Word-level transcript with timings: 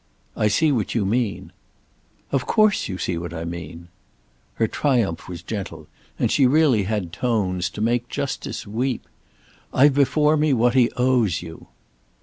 "I 0.35 0.47
see 0.47 0.71
what 0.71 0.95
you 0.95 1.05
mean." 1.05 1.51
"Of 2.31 2.47
course 2.47 2.87
you 2.89 2.97
see 2.97 3.19
what 3.19 3.35
I 3.35 3.45
mean." 3.45 3.87
Her 4.55 4.65
triumph 4.67 5.29
was 5.29 5.43
gentle, 5.43 5.85
and 6.17 6.31
she 6.31 6.47
really 6.47 6.85
had 6.85 7.13
tones 7.13 7.69
to 7.69 7.81
make 7.81 8.09
justice 8.09 8.65
weep. 8.65 9.05
"I've 9.71 9.93
before 9.93 10.37
me 10.37 10.53
what 10.53 10.73
he 10.73 10.89
owes 10.97 11.43
you." 11.43 11.67